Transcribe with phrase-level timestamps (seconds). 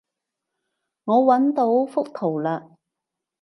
[1.03, 2.71] 我搵到幅圖喇